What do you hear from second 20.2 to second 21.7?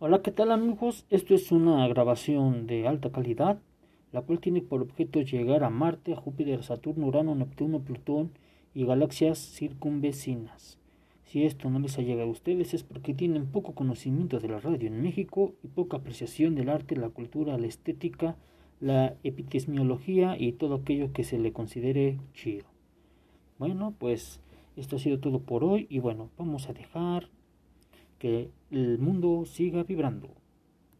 y todo aquello que se le